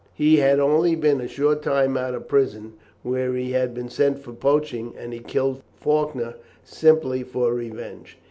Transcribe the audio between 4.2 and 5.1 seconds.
poaching,